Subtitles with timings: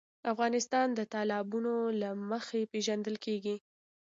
[0.31, 3.55] افغانستان د تالابونه له مخې پېژندل کېږي.